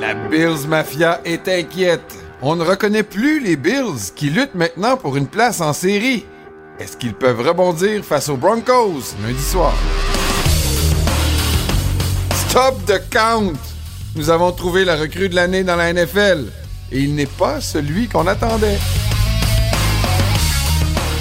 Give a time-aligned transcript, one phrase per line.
[0.00, 2.16] La Bills Mafia est inquiète.
[2.42, 6.24] On ne reconnaît plus les Bills qui luttent maintenant pour une place en série.
[6.80, 9.74] Est-ce qu'ils peuvent rebondir face aux Broncos lundi soir?
[12.48, 13.54] Stop the count!
[14.16, 16.46] Nous avons trouvé la recrue de l'année dans la NFL
[16.90, 18.78] et il n'est pas celui qu'on attendait.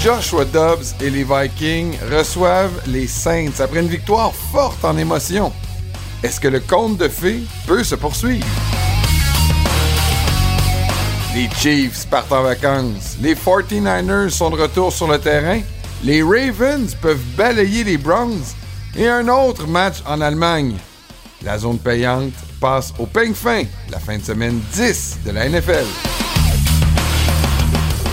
[0.01, 5.51] Joshua Dobbs et les Vikings reçoivent les Saints après une victoire forte en émotion.
[6.23, 8.45] Est-ce que le conte de fées peut se poursuivre?
[11.35, 13.17] Les Chiefs partent en vacances.
[13.21, 15.59] Les 49ers sont de retour sur le terrain.
[16.03, 18.55] Les Ravens peuvent balayer les Browns.
[18.95, 20.75] Et un autre match en Allemagne.
[21.43, 26.18] La zone payante passe au peigne fin, la fin de semaine 10 de la NFL.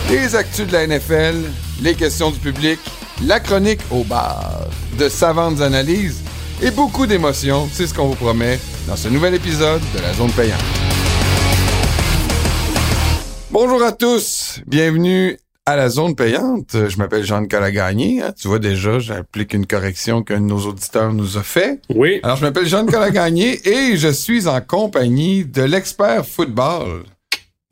[0.09, 1.34] Les actus de la NFL,
[1.83, 2.78] les questions du public,
[3.24, 4.60] la chronique au bar,
[4.96, 6.23] de savantes analyses
[6.63, 10.30] et beaucoup d'émotions, c'est ce qu'on vous promet dans ce nouvel épisode de la zone
[10.30, 10.63] payante.
[13.51, 16.88] Bonjour à tous, bienvenue à la zone payante.
[16.88, 18.23] Je m'appelle Jean-Nicolas Gagné.
[18.23, 18.32] Hein.
[18.41, 21.80] Tu vois déjà, j'applique une correction qu'un de nos auditeurs nous a fait.
[21.93, 22.20] Oui.
[22.23, 27.02] Alors, je m'appelle Jean-Nicolas Gagné et je suis en compagnie de l'expert football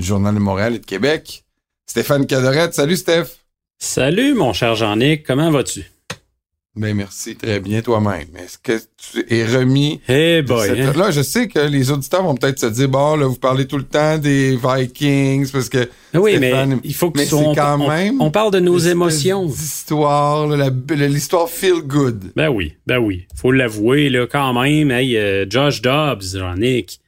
[0.00, 1.43] du Journal de Montréal et de Québec,
[1.86, 2.74] Stéphane Cadorette.
[2.74, 3.26] Salut, Steph.
[3.78, 5.22] Salut, mon cher Jean-Nic.
[5.24, 5.84] Comment vas-tu?
[6.76, 8.26] Ben merci, très bien toi-même.
[8.36, 10.00] Est-ce que tu es remis?
[10.08, 10.66] Hey boy.
[10.66, 10.92] Cette- hein?
[10.96, 13.76] Là, je sais que les auditeurs vont peut-être se dire, bon, là, vous parlez tout
[13.78, 17.80] le temps des Vikings parce que Oui, Stéphane, mais il faut que mais on, quand
[17.80, 19.48] on- même on parle de nos émotions.
[19.88, 20.70] la-
[21.06, 22.32] l'histoire feel good.
[22.34, 23.28] Ben oui, ben oui.
[23.36, 24.90] Faut l'avouer, là, quand même.
[24.90, 26.98] Hey, euh, Josh Dobbs, Jean-Nic.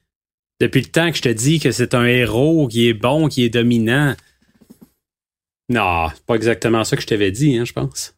[0.61, 3.43] Depuis le temps que je te dis que c'est un héros qui est bon, qui
[3.45, 4.15] est dominant.
[5.69, 8.15] Non, c'est pas exactement ça que je t'avais dit, hein, je pense.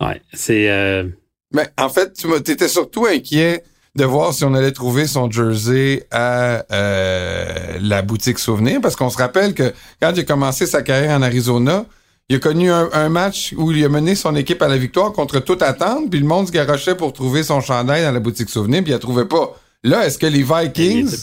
[0.00, 0.70] Ouais, c'est.
[0.70, 1.04] euh,
[1.52, 3.62] Mais en fait, tu t'étais surtout inquiet
[3.96, 9.10] de voir si on allait trouver son jersey à euh, la boutique souvenir, parce qu'on
[9.10, 11.84] se rappelle que quand il a commencé sa carrière en Arizona,
[12.28, 15.12] il a connu un, un match où il a mené son équipe à la victoire
[15.12, 18.48] contre toute attente, puis le monde se garochait pour trouver son chandail dans la boutique
[18.48, 19.60] souvenir, puis il la trouvait pas.
[19.82, 21.16] Là, est-ce que les Vikings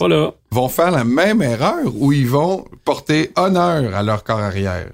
[0.50, 4.92] vont faire la même erreur ou ils vont porter honneur à leur corps arrière?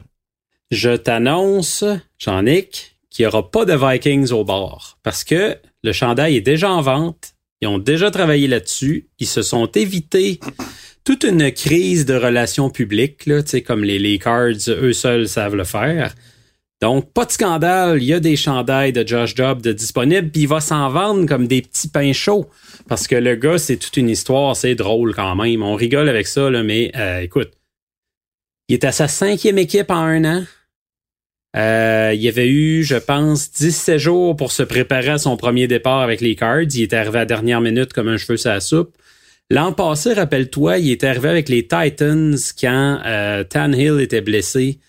[0.69, 1.85] Je t'annonce,
[2.19, 4.97] Jean-Nic, qu'il n'y aura pas de Vikings au bord.
[5.01, 7.35] Parce que le chandail est déjà en vente.
[7.61, 9.07] Ils ont déjà travaillé là-dessus.
[9.19, 10.41] Ils se sont évités
[11.05, 15.29] toute une crise de relations publiques, là, tu sais, comme les, les Cards, eux seuls
[15.29, 16.13] savent le faire.
[16.83, 18.03] Donc, pas de scandale.
[18.03, 21.25] Il y a des chandails de Josh Dobbs de disponibles, puis il va s'en vendre
[21.25, 22.49] comme des petits pains chauds.
[22.89, 25.63] Parce que le gars, c'est toute une histoire, c'est drôle quand même.
[25.63, 27.51] On rigole avec ça, mais euh, écoute,
[28.67, 30.43] il est à sa cinquième équipe en un an.
[31.55, 36.01] Euh, il avait eu, je pense, 17 jours pour se préparer à son premier départ
[36.01, 36.63] avec les Cards.
[36.63, 38.93] Il est arrivé à la dernière minute comme un cheveu sur la soupe.
[39.49, 44.79] L'an passé, rappelle-toi, il est arrivé avec les Titans quand euh, Tannehill était blessé.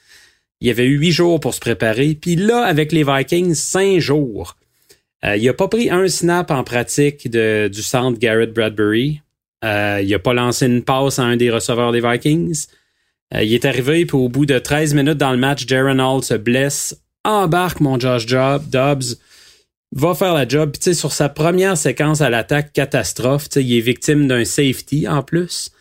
[0.65, 2.17] Il y avait eu huit jours pour se préparer.
[2.19, 4.57] Puis là, avec les Vikings, cinq jours.
[5.23, 9.21] Euh, il a pas pris un snap en pratique de, du centre Garrett Bradbury.
[9.63, 12.65] Euh, il a pas lancé une passe à un des receveurs des Vikings.
[13.35, 16.25] Euh, il est arrivé, puis au bout de 13 minutes dans le match, Jaron Hall
[16.25, 19.19] se blesse, embarque mon Josh Job, Dobbs,
[19.93, 20.73] va faire la job.
[20.73, 25.74] Puis sur sa première séquence à l'attaque, catastrophe, il est victime d'un safety en plus.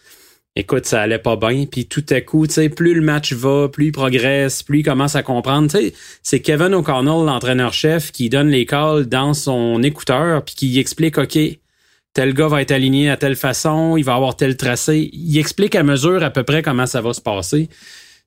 [0.55, 1.65] Écoute, ça allait pas bien.
[1.65, 4.83] Puis tout à coup, tu sais, plus le match va, plus il progresse, plus il
[4.83, 5.69] commence à comprendre.
[5.69, 10.79] Tu sais, c'est Kevin O'Connell, l'entraîneur-chef, qui donne les calls dans son écouteur, puis qui
[10.79, 11.39] explique, OK,
[12.13, 15.09] tel gars va être aligné à telle façon, il va avoir tel tracé.
[15.11, 17.69] Il explique à mesure à peu près comment ça va se passer.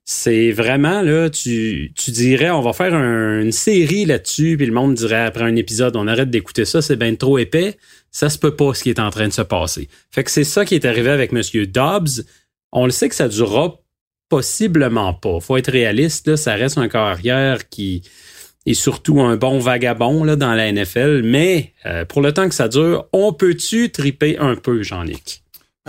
[0.09, 4.71] C'est vraiment, là, tu, tu dirais, on va faire un- une série là-dessus, puis le
[4.71, 7.75] monde dirait après un épisode, on arrête d'écouter ça, c'est bien trop épais.
[8.09, 9.89] Ça se peut pas ce qui est en train de se passer.
[10.11, 12.23] Fait que c'est ça qui est arrivé avec Monsieur Dobbs.
[12.71, 13.81] On le sait que ça durera
[14.29, 15.41] possiblement pas.
[15.41, 18.01] Faut être réaliste, là, ça reste un corps arrière qui
[18.65, 21.21] est surtout un bon vagabond là, dans la NFL.
[21.25, 25.43] Mais euh, pour le temps que ça dure, on peut-tu triper un peu, Jean-Nic?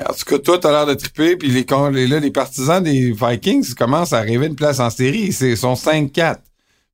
[0.07, 4.21] En tout cas, toi, t'as l'air de triper, puis les, partisans des Vikings commencent à
[4.21, 5.35] rêver une place en série.
[5.41, 6.37] Ils sont 5-4.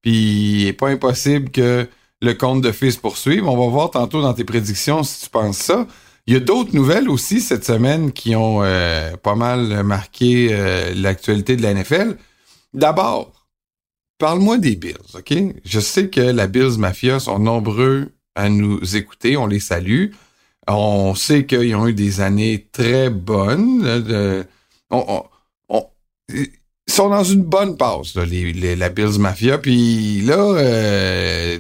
[0.03, 1.87] Puis il est pas impossible que
[2.23, 3.47] le compte de fils poursuive.
[3.47, 5.87] On va voir tantôt dans tes prédictions si tu penses ça.
[6.27, 10.95] Il y a d'autres nouvelles aussi cette semaine qui ont euh, pas mal marqué euh,
[10.95, 12.17] l'actualité de la NFL.
[12.73, 13.47] D'abord,
[14.19, 15.35] parle-moi des Bills, OK?
[15.65, 19.37] Je sais que la Bills Mafia sont nombreux à nous écouter.
[19.37, 20.12] On les salue.
[20.66, 23.84] On sait qu'ils ont eu des années très bonnes.
[24.90, 25.25] on-
[26.31, 26.49] ils
[26.93, 29.58] sont dans une bonne passe, là, les, les- la Bills Mafia.
[29.58, 31.58] Puis là, euh,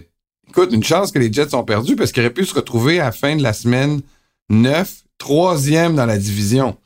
[0.48, 3.04] écoute, une chance que les Jets ont perdu parce qu'ils auraient pu se retrouver à
[3.06, 4.00] la fin de la semaine
[4.50, 6.76] 9, troisième dans la division.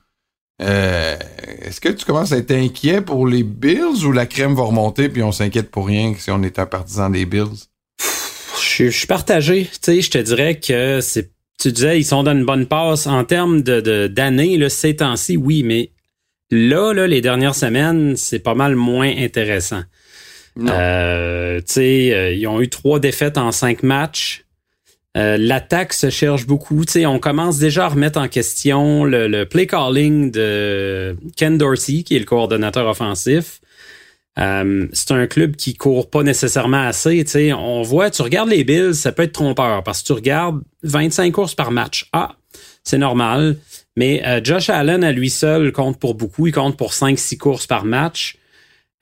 [0.62, 1.16] Euh,
[1.62, 5.08] Est-ce que tu commences à être inquiet pour les Bills ou la crème va remonter
[5.08, 7.66] puis on s'inquiète pour rien si on est un partisan des Bills?
[8.60, 9.64] Je, je suis partagé.
[9.66, 11.30] Tu sais, je te dirais que c'est.
[11.60, 13.06] Tu disais, ils sont dans une bonne passe.
[13.06, 15.90] En termes de, de, d'années, là, ces temps-ci, oui, mais
[16.50, 19.82] là, là, les dernières semaines, c'est pas mal moins intéressant.
[20.60, 24.44] Euh, tu sais, euh, ils ont eu trois défaites en cinq matchs.
[25.16, 26.84] Euh, L'attaque se cherche beaucoup.
[26.84, 31.58] Tu sais, on commence déjà à remettre en question le, le play calling de Ken
[31.58, 33.60] Dorsey, qui est le coordonnateur offensif.
[34.38, 37.24] Euh, c'est un club qui court pas nécessairement assez.
[37.24, 40.12] Tu sais, on voit, tu regardes les Bills, ça peut être trompeur parce que tu
[40.12, 42.08] regardes 25 courses par match.
[42.12, 42.36] Ah,
[42.84, 43.56] c'est normal.
[43.96, 46.46] Mais euh, Josh Allen à lui seul compte pour beaucoup.
[46.46, 48.36] Il compte pour 5-6 courses par match.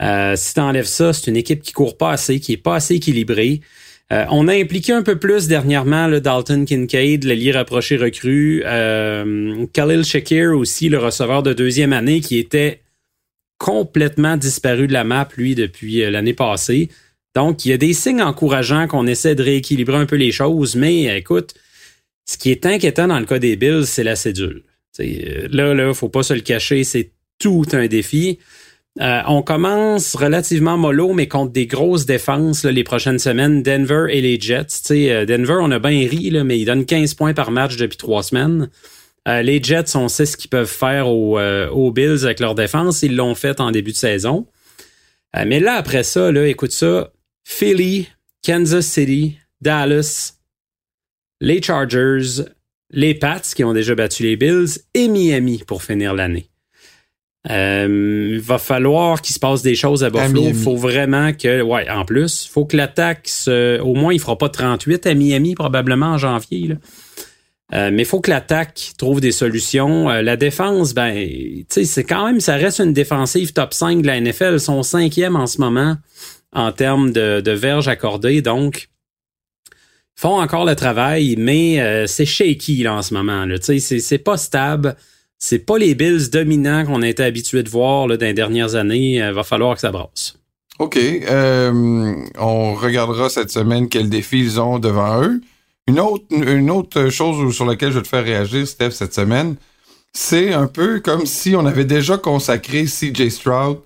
[0.03, 2.77] Euh, si tu enlèves ça, c'est une équipe qui court pas assez, qui est pas
[2.77, 3.61] assez équilibrée.
[4.13, 8.63] Euh, on a impliqué un peu plus dernièrement le Dalton Kincaid, le lit rapproché recru,
[8.65, 12.83] euh, Khalil Shakir aussi, le receveur de deuxième année qui était
[13.59, 16.89] complètement disparu de la map, lui, depuis euh, l'année passée.
[17.35, 20.75] Donc, il y a des signes encourageants qu'on essaie de rééquilibrer un peu les choses,
[20.75, 21.55] mais écoute,
[22.25, 24.63] ce qui est inquiétant dans le cas des Bills, c'est la cédule.
[24.93, 28.39] T'sais, euh, là, là, faut pas se le cacher, c'est tout un défi.
[29.01, 34.23] Euh, on commence relativement mollo, mais contre des grosses défenses les prochaines semaines, Denver et
[34.23, 34.91] les Jets.
[34.91, 37.99] Euh, Denver, on a bien ri, là, mais ils donnent 15 points par match depuis
[37.99, 38.71] trois semaines.
[39.27, 42.55] Euh, les Jets, on sait ce qu'ils peuvent faire aux, euh, aux Bills avec leur
[42.55, 43.03] défense.
[43.03, 44.47] Ils l'ont fait en début de saison.
[45.37, 47.11] Euh, mais là, après ça, là, écoute ça.
[47.45, 48.09] Philly,
[48.45, 50.35] Kansas City, Dallas,
[51.41, 52.45] les Chargers,
[52.91, 56.49] les Pats qui ont déjà battu les Bills et Miami pour finir l'année.
[57.49, 60.43] Il va falloir qu'il se passe des choses à Buffalo.
[60.49, 64.37] Il faut vraiment que, ouais, en plus, faut que l'attaque, se- au moins, il fera
[64.37, 66.69] pas 38 à Miami probablement en janvier.
[66.69, 66.75] Là.
[67.75, 70.09] Euh, mais il faut que l'attaque trouve des solutions.
[70.09, 74.21] Euh, la défense, ben, c'est quand même, ça reste une défensive top 5 de la
[74.21, 74.55] NFL.
[74.55, 75.97] Ils sont cinquième en ce moment
[76.53, 78.41] en termes de, verges accordées.
[78.41, 78.89] Donc,
[80.17, 83.45] ils font encore le travail, mais euh, c'est shaky là, en ce moment.
[83.61, 84.97] C'est, pas stable.
[85.39, 88.77] C'est pas les Bills dominants qu'on a été habitués de voir là, dans les dernières
[88.77, 89.17] années.
[89.17, 90.39] Il va falloir que ça brasse.
[90.79, 90.99] OK.
[91.29, 95.41] on regardera cette semaine quels défis ils ont devant eux.
[95.89, 99.57] Une autre, une autre chose sur laquelle je vais te faire réagir, Steph, cette semaine,
[100.13, 103.79] c'est un peu comme si on avait déjà consacré CJ Stroud,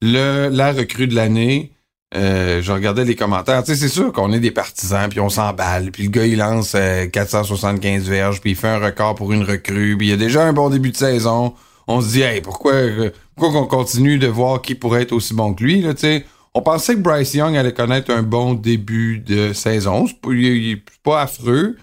[0.00, 1.72] le, la recrue de l'année.
[2.14, 3.62] Euh, je regardais les commentaires.
[3.64, 6.38] Tu sais, c'est sûr qu'on est des partisans, puis on s'emballe, puis le gars, il
[6.38, 10.14] lance euh, 475 verges, puis il fait un record pour une recrue, puis il y
[10.14, 11.54] a déjà un bon début de saison.
[11.86, 15.34] On se dit, hey, pourquoi, euh, pourquoi qu'on continue de voir qui pourrait être aussi
[15.34, 16.26] bon que lui, là, tu sais?
[16.54, 20.06] On pensait que Bryce Young allait connaître un bon début de saison.
[20.06, 21.76] C'est pas, il, il est pas affreux.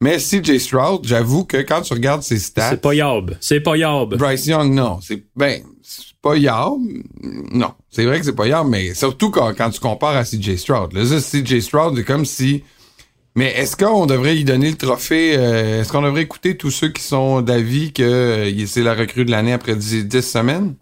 [0.00, 3.36] Mais CJ Stroud, j'avoue que quand tu regardes ses stats, C'est pas Yob.
[3.40, 4.16] C'est pas Yob.
[4.16, 4.98] Bryce Young, non.
[5.00, 6.78] C'est ben, c'est pas Yard.
[7.52, 7.72] Non.
[7.90, 10.92] C'est vrai que c'est pas Yard, mais surtout quand, quand tu compares à CJ Stroud.
[10.92, 12.62] Là, CJ Stroud, c'est comme si.
[13.34, 15.36] Mais est-ce qu'on devrait lui donner le trophée?
[15.36, 19.24] euh, est-ce qu'on devrait écouter tous ceux qui sont d'avis que euh, c'est la recrue
[19.24, 20.74] de l'année après 10, 10 semaines?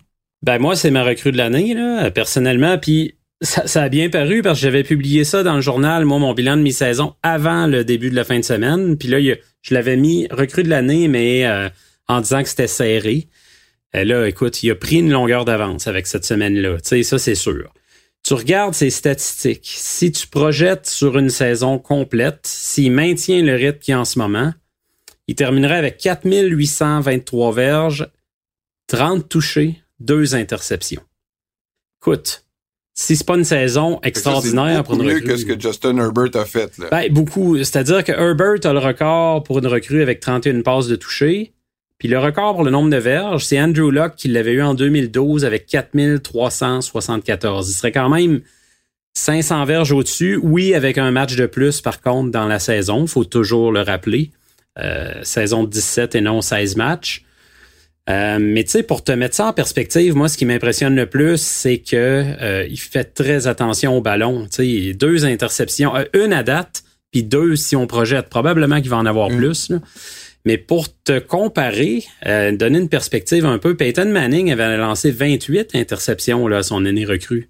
[0.42, 2.76] Ben moi, c'est ma recrue de l'année, là, personnellement.
[2.78, 6.35] Puis ça, a bien paru parce que j'avais publié ça dans le journal, moi, mon
[6.35, 8.99] bilan de mi-saison avant le début de la fin de semaine.
[8.99, 9.18] Puis là,
[9.62, 11.68] je l'avais mis recrue de l'année, mais euh,
[12.06, 13.28] en disant que c'était serré.
[13.94, 16.80] Et là, écoute, il a pris une longueur d'avance avec cette semaine-là.
[16.80, 17.73] Tu sais, ça, c'est sûr.
[18.23, 19.73] Tu regardes ses statistiques.
[19.75, 24.18] Si tu projettes sur une saison complète, s'il maintient le rythme qu'il a en ce
[24.18, 24.52] moment,
[25.26, 28.11] il terminerait avec 4823 verges,
[28.88, 31.02] 30 touchés, deux interceptions.
[32.02, 32.44] Écoute,
[33.00, 35.28] si c'est pas une saison extraordinaire pour une mieux recrue.
[35.28, 36.76] que ce que Justin Herbert a fait.
[36.76, 36.88] Là.
[36.90, 37.57] Ben, beaucoup.
[37.57, 41.54] C'est-à-dire que Herbert a le record pour une recrue avec 31 passes de toucher.
[41.97, 44.75] Puis le record pour le nombre de verges, c'est Andrew Luck qui l'avait eu en
[44.75, 47.71] 2012 avec 4374.
[47.71, 48.42] Il serait quand même
[49.14, 50.38] 500 verges au-dessus.
[50.42, 53.07] Oui, avec un match de plus, par contre, dans la saison.
[53.07, 54.30] faut toujours le rappeler.
[54.78, 57.25] Euh, saison de 17 et non 16 matchs.
[58.11, 61.07] Euh, mais tu sais, pour te mettre ça en perspective, moi, ce qui m'impressionne le
[61.07, 64.47] plus, c'est que euh, il fait très attention au ballon.
[64.52, 68.29] Tu sais, deux interceptions, euh, une à date, puis deux si on projette.
[68.29, 69.37] Probablement qu'il va en avoir Mm.
[69.37, 69.71] plus.
[69.71, 69.79] là.
[70.47, 75.75] Mais pour te comparer, euh, donner une perspective un peu, Peyton Manning avait lancé 28
[75.75, 77.49] interceptions là, à son année recrue.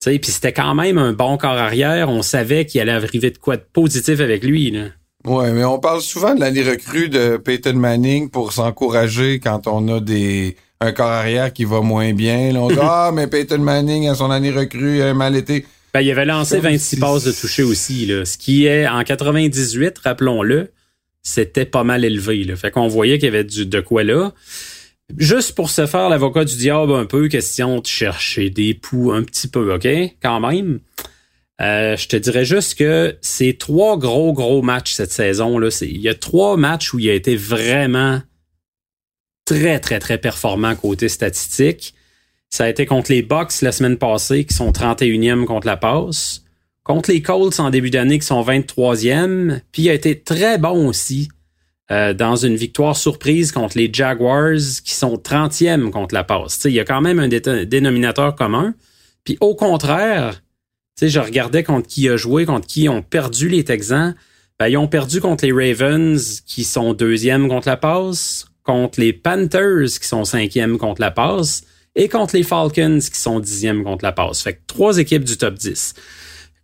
[0.00, 2.08] Tu sais, puis c'était quand même un bon corps arrière.
[2.08, 4.70] On savait qu'il allait arriver de quoi de positif avec lui.
[4.70, 4.84] Là.
[5.28, 9.86] Ouais, mais on parle souvent de l'année recrue de Peyton Manning pour s'encourager quand on
[9.88, 12.52] a des un corps arrière qui va moins bien.
[12.52, 15.66] Là, on dit Ah, mais Peyton Manning, à son année recrue, a mal été.
[15.92, 19.98] Ben, il avait lancé 26 passes de toucher aussi, là, ce qui est en 98,
[19.98, 20.70] rappelons-le,
[21.22, 22.44] c'était pas mal élevé.
[22.44, 22.56] Là.
[22.56, 24.32] Fait qu'on voyait qu'il y avait du, de quoi là.
[25.16, 29.22] Juste pour se faire l'avocat du diable un peu, question de chercher des poux un
[29.22, 29.88] petit peu, OK?
[30.22, 30.80] Quand même.
[31.60, 35.58] Euh, je te dirais juste que c'est trois gros, gros matchs cette saison.
[35.58, 35.68] Là.
[35.82, 38.20] Il y a trois matchs où il a été vraiment
[39.44, 41.94] très, très, très performant côté statistique.
[42.50, 46.44] Ça a été contre les Bucks la semaine passée, qui sont 31e contre la passe.
[46.84, 49.60] Contre les Colts en début d'année, qui sont 23e.
[49.72, 51.28] Puis il a été très bon aussi
[51.90, 56.60] euh, dans une victoire surprise contre les Jaguars, qui sont 30e contre la passe.
[56.64, 58.74] il y a quand même un dénominateur commun.
[59.24, 60.40] Puis au contraire,
[61.00, 64.14] je regardais contre qui a joué, contre qui ont perdu les Texans.
[64.58, 69.12] Ben, ils ont perdu contre les Ravens, qui sont deuxième contre la passe, contre les
[69.12, 71.62] Panthers, qui sont cinquième contre la passe,
[71.94, 74.42] et contre les Falcons, qui sont dixième contre la passe.
[74.42, 75.94] Fait que trois équipes du top 10.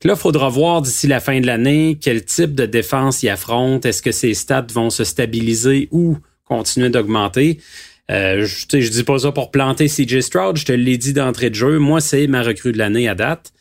[0.05, 3.89] Là, il faudra voir d'ici la fin de l'année quel type de défense ils affrontent.
[3.89, 7.59] Est-ce que ces stats vont se stabiliser ou continuer d'augmenter?
[8.11, 11.49] Euh, je, je dis pas ça pour planter CJ Stroud, je te l'ai dit d'entrée
[11.49, 11.79] de jeu.
[11.79, 13.54] Moi, c'est ma recrue de l'année à date.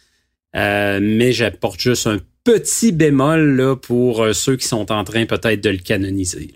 [0.55, 5.25] Euh, mais j'apporte juste un petit bémol là, pour euh, ceux qui sont en train
[5.25, 6.53] peut-être de le canoniser.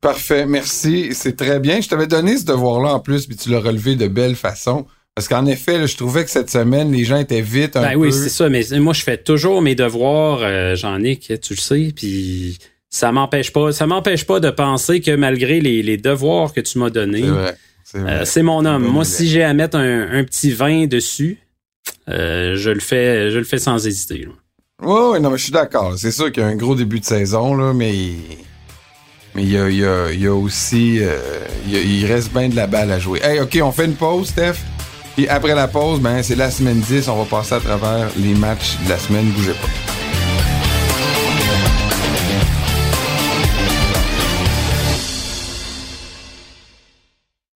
[0.00, 1.08] Parfait, merci.
[1.12, 1.80] C'est très bien.
[1.80, 4.86] Je t'avais donné ce devoir-là en plus, puis tu l'as relevé de belle façon.
[5.14, 8.12] Parce qu'en effet, je trouvais que cette semaine, les gens étaient vite un ben oui,
[8.12, 8.48] c'est ça.
[8.48, 11.92] Mais moi, je fais toujours mes devoirs, euh, Jean-Nic, tu le sais.
[11.94, 12.58] Puis
[12.90, 16.90] ça m'empêche pas, ça m'empêche pas de penser que malgré les, devoirs que tu m'as
[16.90, 17.30] donnés,
[18.24, 18.84] c'est mon homme.
[18.84, 21.38] Moi, si j'ai à mettre un, un, petit vin dessus,
[22.08, 24.28] euh, je le fais, je le fais sans hésiter.
[24.82, 25.94] Oui, non, mais je suis d'accord.
[25.96, 27.92] C'est sûr qu'il y a un gros début de saison, là, mais
[29.34, 29.68] mais il y a,
[30.12, 31.18] y a, aussi, euh,
[31.66, 33.20] il, reste bien de la balle à jouer.
[33.22, 34.54] Hey, ok, on fait une pause, Steph.
[35.16, 38.34] Puis après la pause, ben c'est la semaine 10, on va passer à travers les
[38.34, 39.26] matchs de la semaine.
[39.30, 39.83] Bougez pas.